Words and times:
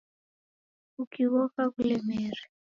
Wuki 0.95 1.23
ghoka 1.29 1.63
ghulemere 1.73 2.41